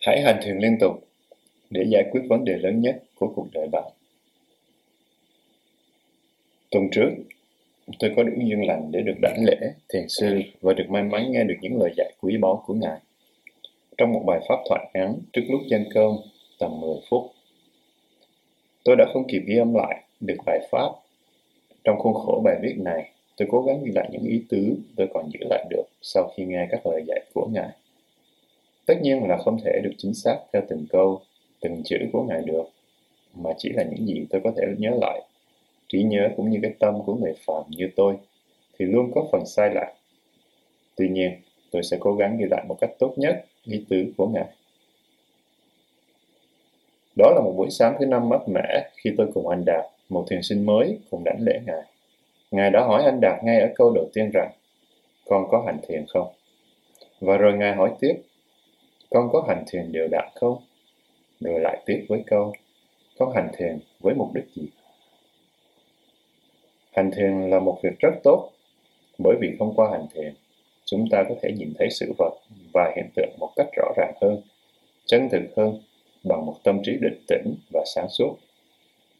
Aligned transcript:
Hãy 0.00 0.20
hành 0.20 0.40
thiền 0.42 0.58
liên 0.58 0.76
tục 0.80 1.04
để 1.70 1.84
giải 1.88 2.04
quyết 2.10 2.20
vấn 2.28 2.44
đề 2.44 2.58
lớn 2.58 2.80
nhất 2.80 3.02
của 3.14 3.32
cuộc 3.36 3.46
đời 3.52 3.68
bạn. 3.72 3.92
Tuần 6.70 6.88
trước, 6.92 7.10
tôi 7.98 8.12
có 8.16 8.22
đủ 8.22 8.32
duyên 8.36 8.66
lành 8.66 8.90
để 8.92 9.00
được 9.00 9.14
đảnh 9.22 9.44
lễ, 9.44 9.72
thiền 9.88 10.08
sư 10.08 10.40
và 10.60 10.72
được 10.72 10.84
may 10.88 11.02
mắn 11.02 11.32
nghe 11.32 11.44
được 11.44 11.54
những 11.60 11.80
lời 11.80 11.90
dạy 11.96 12.12
quý 12.20 12.36
báu 12.36 12.62
của 12.66 12.74
Ngài. 12.74 12.98
Trong 13.98 14.12
một 14.12 14.22
bài 14.26 14.40
pháp 14.48 14.56
thoại 14.68 14.90
ngắn 14.94 15.14
trước 15.32 15.42
lúc 15.48 15.60
dân 15.66 15.84
cơm 15.94 16.16
tầm 16.58 16.80
10 16.80 16.96
phút, 17.10 17.32
tôi 18.84 18.96
đã 18.96 19.04
không 19.12 19.26
kịp 19.28 19.42
ghi 19.46 19.56
âm 19.56 19.74
lại 19.74 20.04
được 20.20 20.36
bài 20.46 20.60
pháp. 20.70 20.88
Trong 21.84 21.98
khuôn 21.98 22.14
khổ 22.14 22.42
bài 22.44 22.56
viết 22.62 22.74
này, 22.78 23.12
tôi 23.36 23.48
cố 23.50 23.62
gắng 23.62 23.84
ghi 23.84 23.92
lại 23.94 24.08
những 24.12 24.24
ý 24.24 24.42
tứ 24.48 24.76
tôi 24.96 25.08
còn 25.14 25.30
giữ 25.32 25.40
lại 25.50 25.64
được 25.70 25.84
sau 26.02 26.32
khi 26.36 26.44
nghe 26.44 26.68
các 26.70 26.86
lời 26.86 27.04
dạy 27.06 27.20
của 27.34 27.46
Ngài. 27.52 27.70
Tất 28.90 28.96
nhiên 29.02 29.28
là 29.28 29.36
không 29.36 29.58
thể 29.64 29.80
được 29.82 29.90
chính 29.98 30.14
xác 30.14 30.36
theo 30.52 30.62
từng 30.68 30.86
câu, 30.90 31.20
từng 31.60 31.82
chữ 31.84 31.96
của 32.12 32.22
Ngài 32.22 32.42
được, 32.46 32.62
mà 33.34 33.50
chỉ 33.58 33.68
là 33.72 33.82
những 33.82 34.06
gì 34.06 34.26
tôi 34.30 34.40
có 34.44 34.52
thể 34.56 34.62
nhớ 34.78 34.90
lại. 35.00 35.22
Trí 35.88 36.02
nhớ 36.02 36.28
cũng 36.36 36.50
như 36.50 36.58
cái 36.62 36.72
tâm 36.78 36.94
của 37.06 37.14
người 37.14 37.32
phàm 37.46 37.62
như 37.68 37.88
tôi, 37.96 38.16
thì 38.78 38.84
luôn 38.84 39.12
có 39.14 39.28
phần 39.32 39.46
sai 39.46 39.70
lạc. 39.74 39.92
Tuy 40.96 41.08
nhiên, 41.08 41.30
tôi 41.70 41.82
sẽ 41.82 41.96
cố 42.00 42.14
gắng 42.14 42.38
ghi 42.38 42.44
lại 42.50 42.64
một 42.68 42.76
cách 42.80 42.90
tốt 42.98 43.14
nhất 43.16 43.44
ý 43.64 43.84
tứ 43.88 44.04
của 44.16 44.26
Ngài. 44.26 44.48
Đó 47.16 47.32
là 47.34 47.40
một 47.40 47.52
buổi 47.56 47.70
sáng 47.70 47.96
thứ 48.00 48.06
năm 48.06 48.28
mát 48.28 48.48
mẻ 48.48 48.90
khi 48.96 49.10
tôi 49.16 49.26
cùng 49.34 49.48
anh 49.48 49.64
Đạt, 49.64 49.84
một 50.08 50.26
thiền 50.30 50.42
sinh 50.42 50.66
mới, 50.66 50.98
cùng 51.10 51.24
đảnh 51.24 51.38
lễ 51.40 51.60
Ngài. 51.66 51.82
Ngài 52.50 52.70
đã 52.70 52.80
hỏi 52.80 53.04
anh 53.04 53.20
Đạt 53.20 53.44
ngay 53.44 53.60
ở 53.60 53.68
câu 53.74 53.92
đầu 53.94 54.08
tiên 54.12 54.30
rằng, 54.34 54.50
con 55.26 55.46
có 55.50 55.62
hành 55.66 55.78
thiền 55.88 56.04
không? 56.08 56.28
Và 57.20 57.36
rồi 57.36 57.52
Ngài 57.58 57.74
hỏi 57.74 57.90
tiếp, 58.00 58.14
con 59.10 59.28
có 59.32 59.44
hành 59.48 59.64
thiền 59.66 59.92
đều 59.92 60.08
đặn 60.08 60.28
không? 60.34 60.62
Rồi 61.40 61.60
lại 61.60 61.82
tiếp 61.86 62.06
với 62.08 62.22
câu, 62.26 62.52
con 63.18 63.32
hành 63.34 63.48
thiền 63.56 63.78
với 64.00 64.14
mục 64.14 64.34
đích 64.34 64.44
gì? 64.54 64.68
Hành 66.92 67.10
thiền 67.16 67.50
là 67.50 67.60
một 67.60 67.78
việc 67.82 67.98
rất 67.98 68.10
tốt, 68.22 68.50
bởi 69.18 69.36
vì 69.40 69.48
thông 69.58 69.74
qua 69.76 69.90
hành 69.90 70.06
thiền, 70.14 70.34
chúng 70.84 71.08
ta 71.10 71.24
có 71.28 71.34
thể 71.42 71.52
nhìn 71.58 71.72
thấy 71.78 71.90
sự 71.90 72.12
vật 72.18 72.34
và 72.74 72.92
hiện 72.96 73.06
tượng 73.16 73.30
một 73.38 73.50
cách 73.56 73.66
rõ 73.76 73.92
ràng 73.96 74.14
hơn, 74.20 74.42
chân 75.06 75.28
thực 75.28 75.42
hơn, 75.56 75.82
bằng 76.24 76.46
một 76.46 76.56
tâm 76.64 76.80
trí 76.82 76.92
định 77.00 77.24
tĩnh 77.28 77.54
và 77.72 77.84
sáng 77.94 78.08
suốt. 78.08 78.36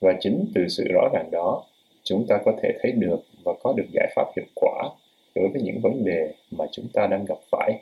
Và 0.00 0.12
chính 0.20 0.46
từ 0.54 0.68
sự 0.68 0.84
rõ 0.92 1.08
ràng 1.12 1.30
đó, 1.30 1.64
chúng 2.02 2.26
ta 2.28 2.38
có 2.44 2.52
thể 2.62 2.72
thấy 2.82 2.92
được 2.92 3.20
và 3.44 3.52
có 3.62 3.72
được 3.76 3.86
giải 3.92 4.12
pháp 4.16 4.24
hiệu 4.36 4.46
quả 4.54 4.90
đối 5.34 5.48
với 5.48 5.62
những 5.62 5.80
vấn 5.80 6.04
đề 6.04 6.34
mà 6.50 6.64
chúng 6.72 6.86
ta 6.92 7.06
đang 7.06 7.24
gặp 7.24 7.38
phải 7.50 7.72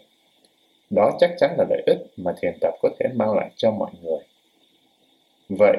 đó 0.91 1.17
chắc 1.21 1.31
chắn 1.39 1.55
là 1.59 1.65
lợi 1.71 1.83
ích 1.87 1.99
mà 2.17 2.35
thiền 2.41 2.59
tập 2.61 2.75
có 2.83 2.89
thể 2.99 3.07
mang 3.15 3.35
lại 3.35 3.51
cho 3.57 3.71
mọi 3.71 3.91
người. 4.03 4.19
Vậy, 5.49 5.77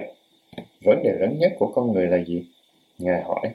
vấn 0.81 1.03
đề 1.03 1.11
lớn 1.19 1.39
nhất 1.39 1.51
của 1.59 1.71
con 1.75 1.93
người 1.93 2.07
là 2.07 2.23
gì? 2.23 2.43
Ngài 2.97 3.21
hỏi. 3.21 3.49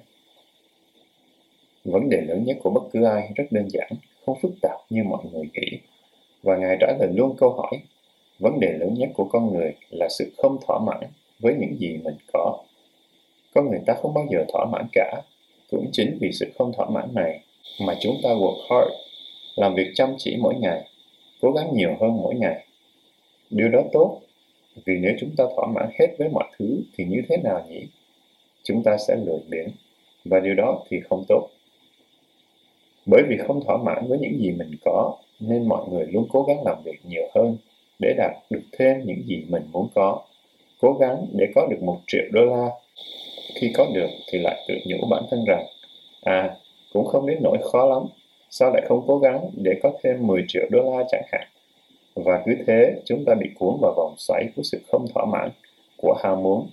Vấn 1.84 2.10
đề 2.10 2.20
lớn 2.20 2.44
nhất 2.44 2.56
của 2.62 2.70
bất 2.70 2.82
cứ 2.92 3.04
ai 3.04 3.32
rất 3.36 3.44
đơn 3.50 3.68
giản, 3.70 3.88
không 4.26 4.38
phức 4.42 4.52
tạp 4.62 4.78
như 4.90 5.02
mọi 5.04 5.24
người 5.32 5.48
nghĩ. 5.52 5.78
Và 6.42 6.56
Ngài 6.56 6.76
trả 6.80 6.86
lời 6.98 7.08
luôn 7.14 7.36
câu 7.38 7.50
hỏi, 7.50 7.80
vấn 8.38 8.60
đề 8.60 8.72
lớn 8.72 8.94
nhất 8.94 9.08
của 9.14 9.24
con 9.24 9.54
người 9.54 9.74
là 9.90 10.08
sự 10.08 10.32
không 10.38 10.58
thỏa 10.66 10.78
mãn 10.78 11.00
với 11.38 11.54
những 11.58 11.76
gì 11.78 12.00
mình 12.04 12.16
có. 12.32 12.58
Con 13.54 13.70
người 13.70 13.80
ta 13.86 13.94
không 14.02 14.14
bao 14.14 14.26
giờ 14.30 14.44
thỏa 14.52 14.64
mãn 14.72 14.86
cả. 14.92 15.22
Cũng 15.70 15.90
chính 15.92 16.18
vì 16.20 16.32
sự 16.32 16.52
không 16.58 16.72
thỏa 16.72 16.86
mãn 16.90 17.14
này 17.14 17.40
mà 17.80 17.94
chúng 18.00 18.16
ta 18.22 18.28
work 18.28 18.60
hard, 18.70 18.92
làm 19.56 19.74
việc 19.74 19.90
chăm 19.94 20.14
chỉ 20.18 20.36
mỗi 20.40 20.54
ngày 20.54 20.88
cố 21.44 21.52
gắng 21.52 21.74
nhiều 21.74 21.96
hơn 22.00 22.16
mỗi 22.22 22.34
ngày. 22.34 22.66
Điều 23.50 23.68
đó 23.68 23.82
tốt, 23.92 24.20
vì 24.84 24.94
nếu 25.00 25.12
chúng 25.20 25.30
ta 25.36 25.44
thỏa 25.56 25.66
mãn 25.74 25.90
hết 25.98 26.06
với 26.18 26.28
mọi 26.28 26.50
thứ 26.58 26.82
thì 26.96 27.04
như 27.04 27.22
thế 27.28 27.36
nào 27.36 27.66
nhỉ? 27.68 27.86
Chúng 28.62 28.82
ta 28.82 28.96
sẽ 29.08 29.16
lười 29.16 29.40
biếng, 29.50 29.68
và 30.24 30.40
điều 30.40 30.54
đó 30.54 30.84
thì 30.88 31.00
không 31.00 31.24
tốt. 31.28 31.48
Bởi 33.06 33.22
vì 33.28 33.36
không 33.46 33.64
thỏa 33.64 33.76
mãn 33.76 34.06
với 34.08 34.18
những 34.18 34.38
gì 34.38 34.52
mình 34.52 34.70
có, 34.84 35.16
nên 35.40 35.68
mọi 35.68 35.88
người 35.88 36.06
luôn 36.06 36.26
cố 36.30 36.42
gắng 36.42 36.64
làm 36.64 36.82
việc 36.84 36.98
nhiều 37.08 37.28
hơn 37.34 37.56
để 37.98 38.14
đạt 38.18 38.32
được 38.50 38.62
thêm 38.72 39.00
những 39.04 39.22
gì 39.26 39.44
mình 39.48 39.62
muốn 39.72 39.88
có. 39.94 40.22
Cố 40.80 40.92
gắng 41.00 41.26
để 41.32 41.46
có 41.54 41.66
được 41.70 41.82
một 41.82 42.00
triệu 42.06 42.24
đô 42.32 42.44
la. 42.44 42.68
Khi 43.54 43.72
có 43.76 43.86
được 43.94 44.08
thì 44.32 44.38
lại 44.38 44.64
tự 44.68 44.74
nhủ 44.86 45.06
bản 45.10 45.22
thân 45.30 45.44
rằng, 45.46 45.66
à, 46.22 46.56
cũng 46.92 47.06
không 47.06 47.26
đến 47.26 47.38
nỗi 47.42 47.58
khó 47.62 47.86
lắm, 47.86 48.02
sao 48.56 48.70
lại 48.70 48.82
không 48.88 49.04
cố 49.06 49.18
gắng 49.18 49.50
để 49.56 49.72
có 49.82 49.92
thêm 50.02 50.26
10 50.26 50.44
triệu 50.48 50.66
đô 50.70 50.82
la 50.82 51.04
chẳng 51.10 51.22
hạn. 51.32 51.46
Và 52.14 52.42
cứ 52.46 52.52
thế, 52.66 52.94
chúng 53.04 53.24
ta 53.24 53.34
bị 53.34 53.50
cuốn 53.58 53.76
vào 53.80 53.94
vòng 53.96 54.14
xoáy 54.16 54.48
của 54.56 54.62
sự 54.62 54.80
không 54.92 55.06
thỏa 55.14 55.24
mãn, 55.24 55.50
của 55.96 56.14
ham 56.22 56.42
muốn. 56.42 56.68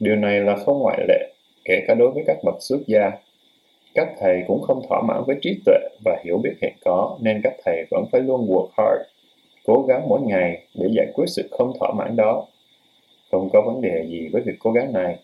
Điều 0.00 0.16
này 0.16 0.40
là 0.40 0.56
không 0.56 0.78
ngoại 0.78 0.98
lệ, 1.08 1.32
kể 1.64 1.84
cả 1.86 1.94
đối 1.94 2.10
với 2.10 2.24
các 2.26 2.36
bậc 2.44 2.54
xuất 2.60 2.78
gia. 2.86 3.10
Các 3.94 4.08
thầy 4.20 4.42
cũng 4.46 4.62
không 4.62 4.82
thỏa 4.88 5.02
mãn 5.02 5.22
với 5.26 5.36
trí 5.42 5.60
tuệ 5.64 5.78
và 6.04 6.22
hiểu 6.24 6.38
biết 6.38 6.52
hiện 6.62 6.72
có, 6.84 7.18
nên 7.20 7.40
các 7.42 7.54
thầy 7.64 7.84
vẫn 7.90 8.04
phải 8.12 8.20
luôn 8.20 8.46
work 8.46 8.68
hard, 8.76 9.02
cố 9.66 9.84
gắng 9.88 10.08
mỗi 10.08 10.20
ngày 10.20 10.66
để 10.74 10.88
giải 10.96 11.06
quyết 11.14 11.26
sự 11.28 11.48
không 11.50 11.72
thỏa 11.80 11.92
mãn 11.92 12.16
đó. 12.16 12.46
Không 13.30 13.48
có 13.52 13.62
vấn 13.62 13.80
đề 13.80 14.06
gì 14.08 14.28
với 14.32 14.42
việc 14.42 14.56
cố 14.58 14.72
gắng 14.72 14.92
này, 14.92 15.18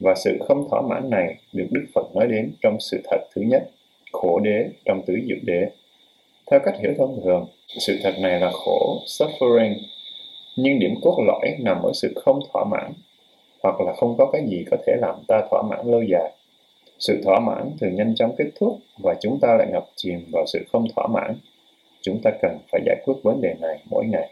và 0.00 0.14
sự 0.14 0.38
không 0.48 0.68
thỏa 0.70 0.80
mãn 0.80 1.10
này 1.10 1.36
được 1.52 1.66
Đức 1.70 1.84
Phật 1.94 2.16
nói 2.16 2.26
đến 2.26 2.52
trong 2.62 2.76
sự 2.80 3.00
thật 3.10 3.20
thứ 3.34 3.42
nhất 3.42 3.70
khổ 4.12 4.40
đế 4.40 4.68
trong 4.84 5.02
tứ 5.06 5.14
diệu 5.28 5.38
đế. 5.42 5.68
Theo 6.50 6.60
cách 6.64 6.74
hiểu 6.80 6.92
thông 6.98 7.20
thường, 7.24 7.46
sự 7.78 7.98
thật 8.02 8.14
này 8.20 8.40
là 8.40 8.50
khổ, 8.50 8.98
suffering, 9.06 9.74
nhưng 10.56 10.78
điểm 10.78 10.94
cốt 11.02 11.24
lõi 11.26 11.56
nằm 11.58 11.82
ở 11.82 11.90
sự 11.94 12.12
không 12.24 12.40
thỏa 12.52 12.64
mãn, 12.64 12.92
hoặc 13.62 13.80
là 13.80 13.92
không 13.92 14.14
có 14.18 14.30
cái 14.32 14.42
gì 14.48 14.64
có 14.70 14.76
thể 14.86 14.92
làm 15.00 15.14
ta 15.28 15.42
thỏa 15.50 15.62
mãn 15.62 15.86
lâu 15.86 16.02
dài. 16.02 16.32
Sự 16.98 17.20
thỏa 17.24 17.40
mãn 17.40 17.70
thường 17.80 17.94
nhanh 17.94 18.14
chóng 18.14 18.34
kết 18.38 18.50
thúc 18.60 18.78
và 19.02 19.14
chúng 19.20 19.38
ta 19.40 19.54
lại 19.58 19.68
ngập 19.72 19.84
chìm 19.96 20.24
vào 20.32 20.44
sự 20.46 20.58
không 20.72 20.84
thỏa 20.96 21.06
mãn. 21.06 21.34
Chúng 22.00 22.20
ta 22.22 22.30
cần 22.42 22.58
phải 22.72 22.80
giải 22.86 22.96
quyết 23.04 23.14
vấn 23.22 23.40
đề 23.40 23.54
này 23.60 23.78
mỗi 23.90 24.06
ngày. 24.06 24.30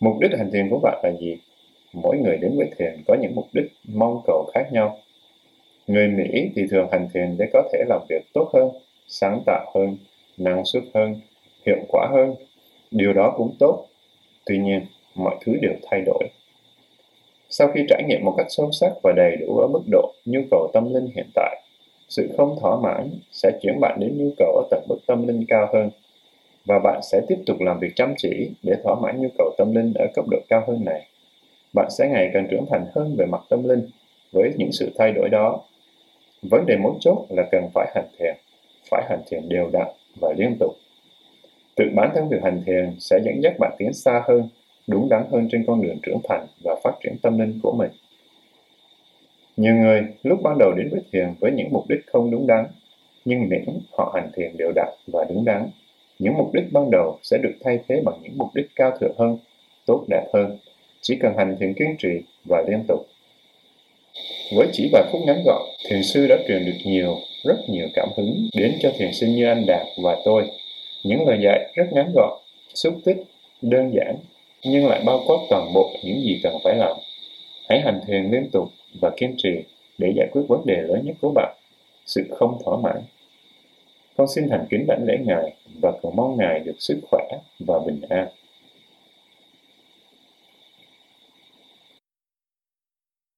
Mục 0.00 0.18
đích 0.20 0.30
hành 0.38 0.50
thiền 0.52 0.70
của 0.70 0.78
bạn 0.82 1.00
là 1.02 1.12
gì? 1.20 1.36
Mỗi 1.92 2.16
người 2.18 2.36
đến 2.36 2.56
với 2.56 2.66
thiền 2.78 3.02
có 3.06 3.16
những 3.20 3.34
mục 3.34 3.46
đích 3.52 3.72
mong 3.84 4.20
cầu 4.26 4.50
khác 4.54 4.72
nhau. 4.72 4.98
Người 5.90 6.08
Mỹ 6.08 6.50
thì 6.54 6.62
thường 6.70 6.88
hành 6.92 7.08
thiền 7.14 7.36
để 7.38 7.46
có 7.52 7.68
thể 7.72 7.78
làm 7.88 8.00
việc 8.08 8.22
tốt 8.32 8.50
hơn, 8.54 8.68
sáng 9.08 9.42
tạo 9.46 9.72
hơn, 9.74 9.96
năng 10.38 10.64
suất 10.64 10.82
hơn, 10.94 11.20
hiệu 11.66 11.76
quả 11.88 12.08
hơn. 12.12 12.34
Điều 12.90 13.12
đó 13.12 13.34
cũng 13.36 13.54
tốt. 13.58 13.86
Tuy 14.46 14.58
nhiên, 14.58 14.80
mọi 15.14 15.36
thứ 15.44 15.52
đều 15.62 15.72
thay 15.90 16.02
đổi. 16.06 16.24
Sau 17.48 17.68
khi 17.74 17.80
trải 17.88 18.02
nghiệm 18.08 18.24
một 18.24 18.34
cách 18.36 18.46
sâu 18.48 18.70
sắc 18.72 18.92
và 19.02 19.12
đầy 19.16 19.36
đủ 19.36 19.58
ở 19.58 19.66
mức 19.66 19.82
độ 19.90 20.12
nhu 20.24 20.40
cầu 20.50 20.70
tâm 20.72 20.94
linh 20.94 21.06
hiện 21.16 21.26
tại, 21.34 21.62
sự 22.08 22.28
không 22.36 22.58
thỏa 22.60 22.80
mãn 22.80 23.10
sẽ 23.32 23.50
chuyển 23.62 23.80
bạn 23.80 24.00
đến 24.00 24.18
nhu 24.18 24.30
cầu 24.38 24.52
ở 24.52 24.62
tầng 24.70 24.84
mức 24.88 24.98
tâm 25.06 25.26
linh 25.26 25.44
cao 25.48 25.68
hơn 25.72 25.90
và 26.66 26.78
bạn 26.78 27.00
sẽ 27.02 27.20
tiếp 27.28 27.38
tục 27.46 27.60
làm 27.60 27.78
việc 27.78 27.92
chăm 27.96 28.14
chỉ 28.16 28.50
để 28.62 28.74
thỏa 28.82 28.94
mãn 29.00 29.22
nhu 29.22 29.28
cầu 29.38 29.54
tâm 29.58 29.74
linh 29.74 29.92
ở 29.94 30.06
cấp 30.14 30.24
độ 30.30 30.38
cao 30.48 30.64
hơn 30.68 30.84
này. 30.84 31.06
Bạn 31.74 31.90
sẽ 31.90 32.08
ngày 32.08 32.30
càng 32.34 32.46
trưởng 32.50 32.66
thành 32.70 32.84
hơn 32.94 33.14
về 33.18 33.26
mặt 33.26 33.40
tâm 33.48 33.68
linh 33.68 33.88
với 34.32 34.52
những 34.56 34.72
sự 34.72 34.92
thay 34.98 35.12
đổi 35.12 35.28
đó 35.28 35.60
Vấn 36.42 36.66
đề 36.66 36.76
mấu 36.76 36.96
chốt 37.00 37.26
là 37.28 37.48
cần 37.52 37.68
phải 37.74 37.92
hành 37.94 38.08
thiền, 38.18 38.34
phải 38.90 39.04
hành 39.08 39.22
thiền 39.30 39.48
đều 39.48 39.70
đặn 39.72 39.86
và 40.20 40.32
liên 40.36 40.56
tục. 40.60 40.76
Tự 41.76 41.84
bản 41.94 42.10
thân 42.14 42.28
việc 42.28 42.42
hành 42.42 42.62
thiền 42.66 42.96
sẽ 42.98 43.18
dẫn 43.24 43.42
dắt 43.42 43.58
bạn 43.58 43.72
tiến 43.78 43.92
xa 43.92 44.22
hơn, 44.28 44.48
đúng 44.86 45.08
đắn 45.08 45.24
hơn 45.30 45.48
trên 45.52 45.64
con 45.66 45.82
đường 45.82 45.98
trưởng 46.02 46.20
thành 46.28 46.46
và 46.64 46.76
phát 46.84 46.92
triển 47.02 47.16
tâm 47.22 47.38
linh 47.38 47.60
của 47.62 47.72
mình. 47.72 47.90
Nhiều 49.56 49.74
người 49.74 50.02
lúc 50.22 50.38
ban 50.42 50.58
đầu 50.58 50.72
đến 50.72 50.88
với 50.90 51.00
thiền 51.12 51.28
với 51.40 51.52
những 51.52 51.68
mục 51.70 51.84
đích 51.88 52.00
không 52.06 52.30
đúng 52.30 52.46
đắn, 52.46 52.66
nhưng 53.24 53.48
miễn 53.48 53.64
họ 53.92 54.12
hành 54.14 54.30
thiền 54.36 54.56
đều 54.56 54.72
đặn 54.74 54.88
và 55.06 55.24
đúng 55.28 55.44
đắn, 55.44 55.70
những 56.18 56.34
mục 56.34 56.52
đích 56.52 56.72
ban 56.72 56.90
đầu 56.90 57.18
sẽ 57.22 57.38
được 57.38 57.52
thay 57.64 57.78
thế 57.88 58.02
bằng 58.04 58.14
những 58.22 58.38
mục 58.38 58.48
đích 58.54 58.66
cao 58.76 58.98
thượng 59.00 59.14
hơn, 59.18 59.38
tốt 59.86 60.04
đẹp 60.08 60.24
hơn. 60.32 60.58
Chỉ 61.00 61.16
cần 61.20 61.34
hành 61.36 61.56
thiền 61.60 61.74
kiên 61.74 61.96
trì 61.98 62.22
và 62.44 62.64
liên 62.68 62.84
tục 62.88 63.06
với 64.56 64.68
chỉ 64.72 64.88
vài 64.92 65.02
phút 65.12 65.20
ngắn 65.26 65.42
gọn, 65.46 65.62
thiền 65.88 66.02
sư 66.02 66.26
đã 66.26 66.36
truyền 66.48 66.66
được 66.66 66.78
nhiều, 66.84 67.16
rất 67.44 67.68
nhiều 67.68 67.88
cảm 67.94 68.08
hứng 68.16 68.48
đến 68.56 68.78
cho 68.82 68.92
thiền 68.98 69.12
sinh 69.12 69.36
như 69.36 69.46
anh 69.46 69.66
Đạt 69.66 69.86
và 70.02 70.16
tôi. 70.24 70.50
Những 71.04 71.28
lời 71.28 71.38
dạy 71.44 71.72
rất 71.74 71.84
ngắn 71.92 72.12
gọn, 72.14 72.38
xúc 72.74 72.94
tích, 73.04 73.16
đơn 73.62 73.92
giản, 73.94 74.16
nhưng 74.64 74.86
lại 74.86 75.02
bao 75.06 75.22
quát 75.26 75.36
toàn 75.50 75.72
bộ 75.74 75.90
những 76.04 76.20
gì 76.20 76.40
cần 76.42 76.54
phải 76.64 76.76
làm. 76.76 76.96
Hãy 77.68 77.80
hành 77.80 78.00
thiền 78.06 78.30
liên 78.30 78.50
tục 78.52 78.68
và 79.00 79.10
kiên 79.16 79.34
trì 79.38 79.50
để 79.98 80.12
giải 80.16 80.28
quyết 80.32 80.42
vấn 80.48 80.66
đề 80.66 80.76
lớn 80.76 81.00
nhất 81.04 81.16
của 81.20 81.32
bạn, 81.34 81.56
sự 82.06 82.22
không 82.30 82.58
thỏa 82.64 82.76
mãn. 82.76 83.02
Con 84.16 84.28
xin 84.28 84.48
thành 84.48 84.66
kính 84.70 84.86
đảnh 84.86 85.04
lễ 85.04 85.18
Ngài 85.24 85.52
và 85.82 85.92
cầu 86.02 86.12
mong 86.16 86.36
Ngài 86.36 86.60
được 86.60 86.76
sức 86.78 87.00
khỏe 87.10 87.28
và 87.58 87.78
bình 87.86 88.00
an. 88.08 88.28